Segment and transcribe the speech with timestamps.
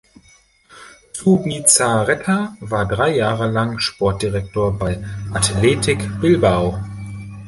[1.13, 6.79] Zubizarreta war drei Jahre lang Sportdirektor bei Athletic Bilbao.